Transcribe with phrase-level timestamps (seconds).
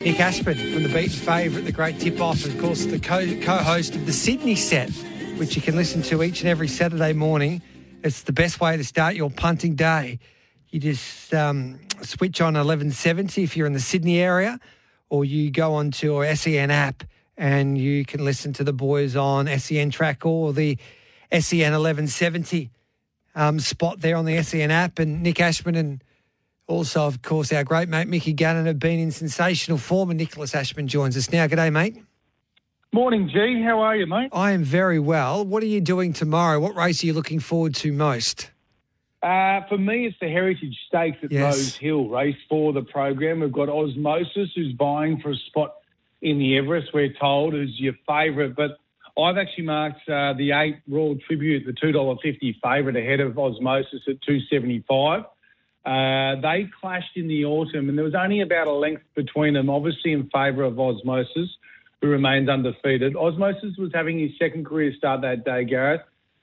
[0.00, 3.56] Nic Ashman from the Beach Favourite, the great tip off, and of course, the co
[3.56, 4.90] host of the Sydney set,
[5.38, 7.60] which you can listen to each and every Saturday morning.
[8.04, 10.20] It's the best way to start your punting day.
[10.68, 14.60] You just um, switch on 1170 if you're in the Sydney area,
[15.08, 17.02] or you go onto our SEN app
[17.36, 20.78] and you can listen to the boys on SEN track or the
[21.32, 22.70] SEN 1170
[23.34, 25.00] um, spot there on the SEN app.
[25.00, 26.04] And Nic Ashman and
[26.68, 30.54] also, of course, our great mate Mickey Gannon have been in sensational form, and Nicholas
[30.54, 31.46] Ashman joins us now.
[31.46, 31.96] G'day, mate.
[32.92, 33.62] Morning, G.
[33.62, 34.30] How are you, mate?
[34.32, 35.44] I am very well.
[35.44, 36.60] What are you doing tomorrow?
[36.60, 38.50] What race are you looking forward to most?
[39.22, 41.42] Uh, for me, it's the Heritage Stakes at Yes.
[41.42, 43.40] Rose Hill, race for the program.
[43.40, 45.74] We've got Osmosis, who's vying for a spot
[46.22, 48.54] in the Everest, we're told, is your favourite.
[48.54, 48.78] But
[49.20, 54.20] I've actually marked uh, the eight Royal Tribute, the $2.50 favourite, ahead of Osmosis at
[54.22, 55.24] 275
[55.84, 59.70] uh, they clashed in the autumn, and there was only about a length between them,
[59.70, 61.48] obviously in favour of Osmosis,
[62.00, 63.16] who remains undefeated.
[63.16, 66.02] Osmosis was having his second career start that day, Gareth,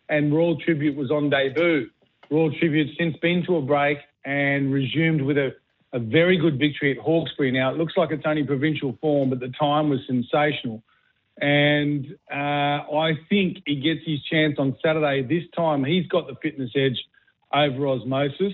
[0.09, 1.89] and Royal Tribute was on debut.
[2.29, 5.53] Royal Tribute's since been to a break and resumed with a,
[5.93, 7.51] a very good victory at Hawkesbury.
[7.51, 10.81] Now, it looks like it's only provincial form, but the time was sensational.
[11.39, 15.21] And uh, I think he gets his chance on Saturday.
[15.21, 16.99] This time, he's got the fitness edge
[17.53, 18.53] over Osmosis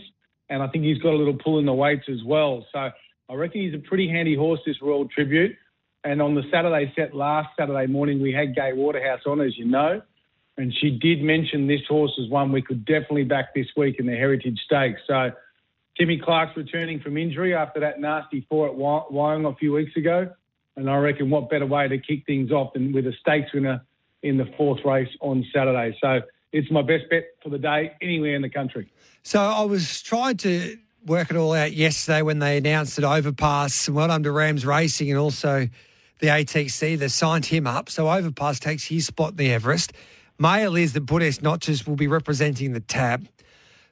[0.51, 2.67] and I think he's got a little pull in the weights as well.
[2.73, 2.91] So
[3.29, 5.55] I reckon he's a pretty handy horse, this Royal Tribute.
[6.03, 9.65] And on the Saturday set last Saturday morning, we had Gay Waterhouse on, as you
[9.65, 10.01] know,
[10.57, 14.05] and she did mention this horse as one we could definitely back this week in
[14.05, 14.99] the Heritage Stakes.
[15.07, 15.31] So
[15.97, 20.29] Timmy Clark's returning from injury after that nasty four at Wyong a few weeks ago.
[20.75, 23.85] And I reckon what better way to kick things off than with a stakes winner
[24.21, 25.97] in the fourth race on Saturday.
[26.01, 28.91] So it's my best bet for the day anywhere in the country.
[29.23, 33.87] So I was trying to work it all out yesterday when they announced that Overpass,
[33.87, 35.67] and well done to Rams Racing and also
[36.19, 37.89] the ATC, they signed him up.
[37.89, 39.93] So Overpass takes his spot in the Everest.
[40.37, 43.27] Mail is that Buenos Noches will be representing the tab.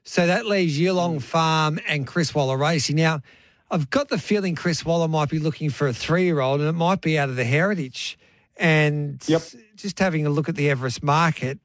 [0.03, 2.95] So that leaves Yulong Farm and Chris Waller Racing.
[2.95, 3.21] Now,
[3.71, 6.69] I've got the feeling Chris Waller might be looking for a three year old and
[6.69, 8.17] it might be out of the heritage.
[8.57, 9.41] And Yep.
[9.75, 11.59] just having a look at the Everest market,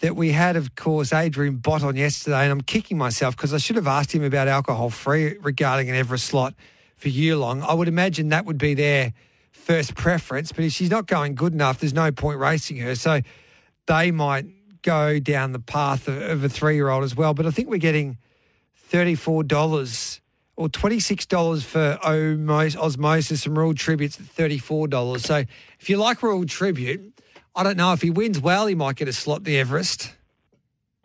[0.00, 3.58] that we had, of course, Adrian Bott on yesterday, and I'm kicking myself because I
[3.58, 6.54] should have asked him about alcohol free regarding an Everest slot
[6.96, 7.62] for Yulong.
[7.66, 9.12] I would imagine that would be their
[9.52, 12.94] first preference, but if she's not going good enough, there's no point racing her.
[12.94, 13.20] So
[13.86, 14.46] they might
[14.82, 17.34] go down the path of, of a three year old as well.
[17.34, 18.18] But I think we're getting
[18.92, 20.20] $34
[20.56, 25.20] or $26 for Omos- Osmosis and Royal Tributes at $34.
[25.20, 25.44] So
[25.80, 27.12] if you like Royal Tribute,
[27.56, 30.12] I don't know if he wins well, he might get a slot the Everest.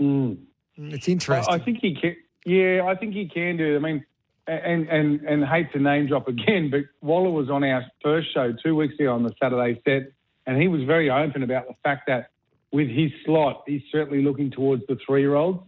[0.02, 0.38] Mm.
[0.76, 1.54] It's interesting.
[1.54, 2.18] I think he can.
[2.46, 3.76] Yeah, I think he can do.
[3.76, 3.78] it.
[3.78, 4.06] I mean,
[4.48, 8.52] and and and hate to name drop again, but Waller was on our first show
[8.52, 10.12] two weeks ago on the Saturday set,
[10.46, 12.32] and he was very open about the fact that
[12.74, 15.60] with his slot, he's certainly looking towards the three-year-olds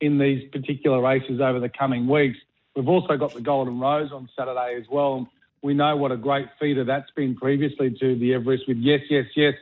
[0.00, 2.38] in these particular races over the coming weeks.
[2.74, 5.28] We've also got the Golden Rose on Saturday as well.
[5.60, 9.26] We know what a great feeder that's been previously to the Everest with Yes, Yes,
[9.36, 9.54] Yes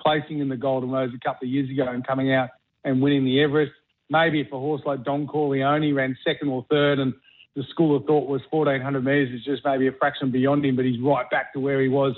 [0.00, 2.50] placing in the Golden Rose a couple of years ago and coming out
[2.84, 3.72] and winning the Everest.
[4.10, 7.14] Maybe if a horse like Don Corleone ran second or third and
[7.56, 10.84] the school of thought was 1400 metres is just maybe a fraction beyond him, but
[10.84, 12.14] he's right back to where he was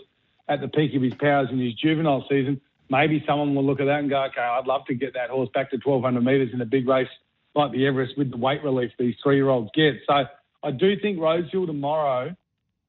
[0.48, 2.60] at the peak of his powers in his juvenile season.
[2.90, 5.48] Maybe someone will look at that and go, okay, I'd love to get that horse
[5.54, 7.08] back to 1200 metres in a big race
[7.54, 9.94] like the Everest with the weight relief these three-year-olds get.
[10.06, 10.24] So
[10.62, 12.36] I do think Rosehill tomorrow,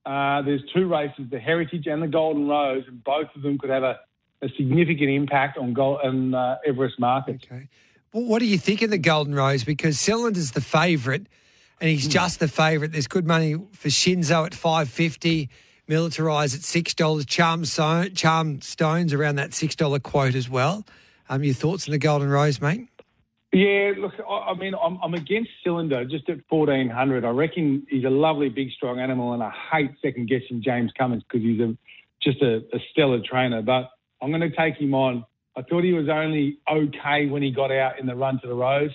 [0.06, 3.69] uh, there's two races, the Heritage and the Golden Rose, and both of them could
[3.69, 4.00] have a,
[4.41, 7.46] a significant impact on, gold, on uh, Everest markets.
[7.46, 7.68] okay.
[8.13, 9.63] Well, what do you think of the Golden Rose?
[9.63, 11.28] Because Cylinder's the favourite,
[11.79, 12.91] and he's just the favourite.
[12.91, 15.50] There's good money for Shinzo at five fifty,
[15.88, 20.85] Militarize at six dollars, Charm so- Charm Stones around that six dollar quote as well.
[21.29, 22.90] Um, your thoughts on the Golden Rose, mate?
[23.53, 27.25] Yeah, look, I, I mean, I'm, I'm against Cylinder just at 1400.
[27.25, 31.23] I reckon he's a lovely, big, strong animal, and I hate second guessing James Cummings
[31.23, 31.78] because he's a
[32.22, 33.61] just a, a stellar trainer.
[33.61, 33.90] But
[34.22, 35.26] I'm going to take him on.
[35.56, 38.53] I thought he was only okay when he got out in the run to the
[38.53, 38.91] Rose,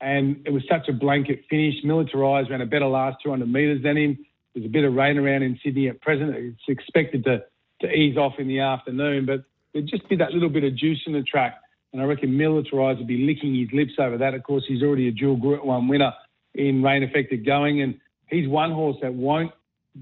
[0.00, 1.74] and it was such a blanket finish.
[1.84, 4.18] Militarised ran a better last 200 metres than him.
[4.54, 6.34] There's a bit of rain around in Sydney at present.
[6.34, 7.44] It's expected to,
[7.82, 11.02] to ease off in the afternoon, but there just be that little bit of juice
[11.06, 11.60] in the track.
[11.92, 14.34] And I reckon Militarised will be licking his lips over that.
[14.34, 16.12] Of course, he's already a dual Group 1 winner
[16.54, 19.52] in rain affected going, and he's one horse that won't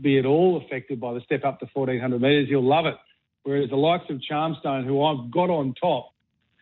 [0.01, 2.49] be at all affected by the step up to 1400 metres.
[2.49, 2.97] He'll love it.
[3.49, 6.13] Whereas the likes of Charmstone, who I've got on top,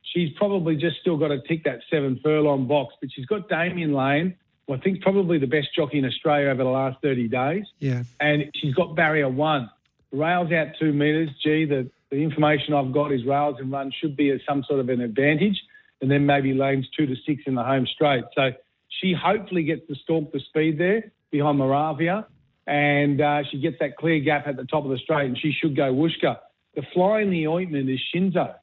[0.03, 3.93] she's probably just still got to tick that seven furlong box, but she's got Damian
[3.93, 4.37] Lane,
[4.69, 8.05] who I think probably the best jockey in Australia over the last 30 days, Yeah.
[8.21, 9.69] and she's got barrier one.
[10.13, 11.31] Rails out two metres.
[11.43, 14.79] Gee, the, the information I've got is rails and run should be at some sort
[14.79, 15.61] of an advantage,
[16.01, 18.23] and then maybe lanes two to six in the home straight.
[18.37, 18.53] So
[19.01, 22.29] she hopefully gets to stalk the speed there behind Moravia,
[22.69, 25.51] and uh, she gets that clear gap at the top of the straight, and she
[25.51, 26.39] should go Whooshka.
[26.77, 28.55] The fly in the ointment is Shinzo.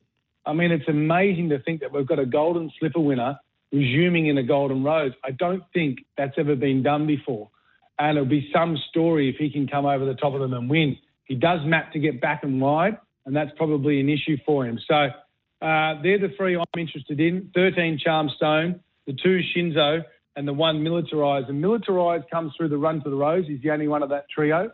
[0.46, 3.40] I mean, it's amazing to think that we've got a golden slipper winner
[3.72, 5.14] resuming in a golden rose.
[5.24, 7.50] I don't think that's ever been done before.
[7.98, 10.70] And it'll be some story if he can come over the top of them and
[10.70, 10.98] win.
[11.26, 14.80] He does map to get back and wide, and that's probably an issue for him.
[14.88, 20.04] So uh, they're the three I'm interested in 13 Charm Stone, the two Shinzo,
[20.36, 21.50] and the one Militarized.
[21.50, 23.46] And Militarized comes through the run to the rose.
[23.48, 24.72] He's the only one of that trio.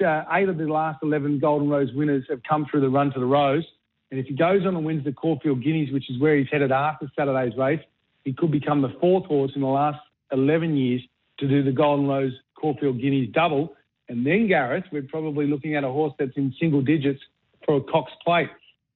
[0.00, 3.18] Uh, eight of the last 11 Golden Rose winners have come through the run to
[3.18, 3.64] the rose.
[4.10, 6.72] And if he goes on and wins the Caulfield Guineas, which is where he's headed
[6.72, 7.80] after Saturday's race,
[8.24, 9.98] he could become the fourth horse in the last
[10.32, 11.02] 11 years
[11.38, 13.74] to do the Golden Rose Caulfield Guineas double.
[14.08, 17.20] And then, Gareth, we're probably looking at a horse that's in single digits
[17.64, 18.48] for a Cox plate.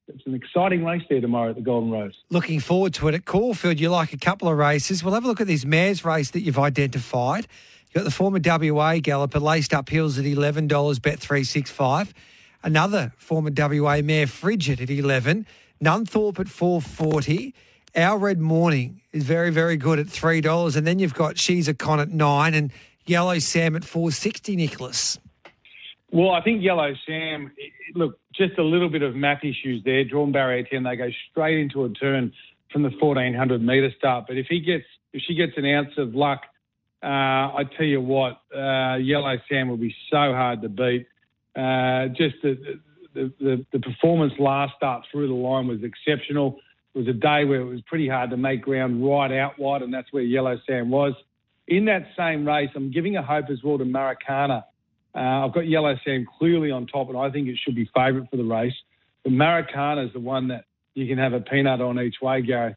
[0.09, 2.15] It's an exciting race there tomorrow at the Golden Rose.
[2.31, 3.79] Looking forward to it at Caulfield.
[3.79, 5.05] You like a couple of races.
[5.05, 7.47] We'll have a look at this mares race that you've identified.
[7.93, 10.67] You've got the former WA galloper laced up hills at $11,
[11.03, 12.15] bet 365.
[12.63, 15.47] Another former WA mare, Frigid at 11.
[15.79, 17.55] Nunthorpe at 440.
[17.95, 20.75] Our Red Morning is very, very good at $3.
[20.75, 22.73] And then you've got She's a Con at 9 and
[23.05, 25.19] Yellow Sam at 460, Nicholas.
[26.11, 27.53] Well, I think Yellow Sam,
[27.95, 30.03] look, just a little bit of map issues there.
[30.03, 32.33] Drawn barrier 10, they go straight into a turn
[32.73, 34.25] from the 1400 metre start.
[34.29, 36.45] But if he gets, if she gets an ounce of luck,
[37.07, 41.07] I tell you what, uh, Yellow Sam will be so hard to beat.
[41.57, 42.81] Uh, just the,
[43.15, 46.61] the, the, the performance last start through the line was exceptional.
[46.95, 49.83] It was a day where it was pretty hard to make ground right out wide,
[49.83, 51.15] and that's where Yellow Sam was.
[51.67, 54.65] In that same race, I'm giving a hope as well to Maracana.
[55.15, 58.31] Uh, I've got Yellow Sam clearly on top, and I think it should be favourite
[58.31, 58.75] for the race.
[59.25, 60.65] But Maracana is the one that
[60.95, 62.75] you can have a peanut on each way, Gary.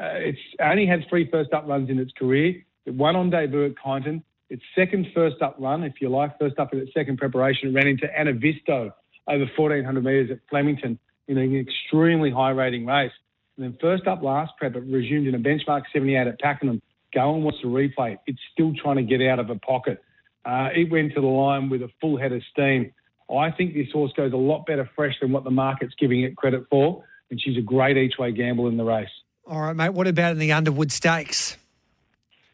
[0.00, 2.64] Uh, it's only had three first up runs in its career.
[2.88, 4.22] It won on debut at Kyneton.
[4.48, 7.86] Its second first up run, if you like, first up in its second preparation, ran
[7.86, 8.90] into Anavisto
[9.28, 13.12] over 1400 metres at Flemington in an extremely high rating race.
[13.58, 16.80] And then first up last prep, it resumed in a benchmark 78 at Pakenham.
[17.12, 18.16] Gowan wants to replay.
[18.26, 20.02] It's still trying to get out of a pocket.
[20.46, 22.90] Uh, it went to the line with a full head of steam.
[23.30, 26.38] I think this horse goes a lot better fresh than what the market's giving it
[26.38, 29.10] credit for, and she's a great each way gamble in the race.
[29.46, 29.90] All right, mate.
[29.90, 31.58] What about in the Underwood Stakes?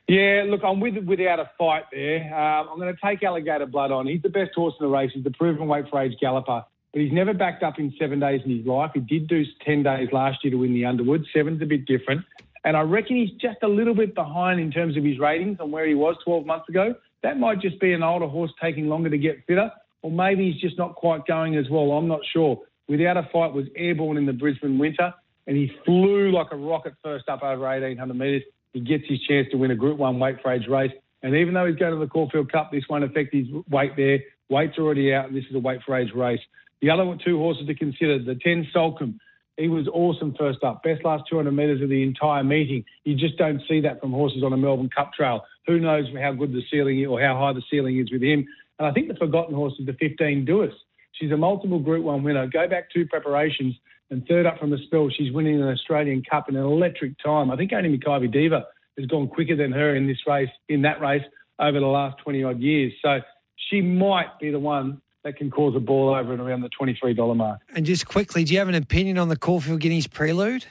[0.06, 2.24] Yeah, look, I'm with without a fight there.
[2.34, 4.06] Um, I'm going to take Alligator Blood on.
[4.06, 5.10] He's the best horse in the race.
[5.14, 6.64] He's the proven weight for age galloper
[6.94, 8.92] but he's never backed up in seven days in his life.
[8.94, 11.26] He did do 10 days last year to win the Underwood.
[11.34, 12.24] Seven's a bit different.
[12.62, 15.72] And I reckon he's just a little bit behind in terms of his ratings on
[15.72, 16.94] where he was 12 months ago.
[17.24, 19.72] That might just be an older horse taking longer to get fitter,
[20.02, 21.90] or maybe he's just not quite going as well.
[21.90, 22.60] I'm not sure.
[22.88, 25.12] Without a fight was airborne in the Brisbane winter,
[25.48, 28.42] and he flew like a rocket first up over 1,800 metres.
[28.74, 30.92] He gets his chance to win a Group 1 weight for age race.
[31.22, 34.18] And even though he's going to the Caulfield Cup, this won't affect his weight there.
[34.50, 36.40] Weight's already out, and this is a weight for age race.
[36.82, 39.18] The other two horses to consider, the 10 Salcombe.
[39.56, 40.82] He was awesome first up.
[40.82, 42.84] Best last 200 metres of the entire meeting.
[43.04, 45.44] You just don't see that from horses on a Melbourne Cup trail.
[45.66, 48.46] Who knows how good the ceiling or how high the ceiling is with him.
[48.78, 50.72] And I think the forgotten horse is the 15 Duais.
[51.14, 52.46] She's a multiple Group 1 winner.
[52.46, 53.74] Go back two preparations
[54.10, 57.50] and third up from the spell, she's winning an Australian Cup in an electric time.
[57.50, 58.66] I think only Makybe Diva
[58.98, 61.24] has gone quicker than her in this race, in that race,
[61.58, 62.92] over the last 20 odd years.
[63.02, 63.20] So
[63.56, 67.36] she might be the one that can cause a ball over and around the $23
[67.36, 67.60] mark.
[67.74, 70.66] And just quickly, do you have an opinion on the Caulfield Guineas prelude?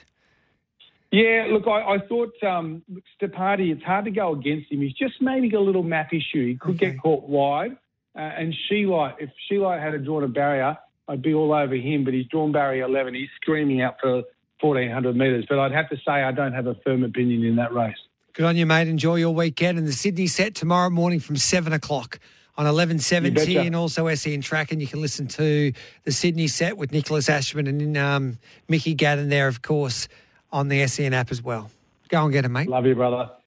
[1.10, 2.82] Yeah, look, I, I thought um,
[3.20, 4.80] Steparty, it's hard to go against him.
[4.80, 6.46] He's just maybe got a little map issue.
[6.46, 6.92] He could okay.
[6.92, 7.76] get caught wide.
[8.16, 10.78] Uh, and Sheelight, if Sheelight had drawn a barrier,
[11.08, 13.14] I'd be all over him, but he's drawn barrier 11.
[13.14, 14.22] He's screaming out for
[14.60, 15.44] 1,400 metres.
[15.48, 17.96] But I'd have to say I don't have a firm opinion in that race.
[18.32, 18.88] Good on you, mate.
[18.88, 19.78] Enjoy your weekend.
[19.78, 22.18] And the Sydney set tomorrow morning from 7 o'clock
[22.56, 24.72] on 1170 and also SEN Track.
[24.72, 25.72] And you can listen to
[26.04, 30.08] the Sydney set with Nicholas Ashman and um, Mickey Gannon there, of course,
[30.52, 31.70] on the SEN app as well.
[32.08, 32.68] Go and get him, mate.
[32.68, 33.30] Love you, brother.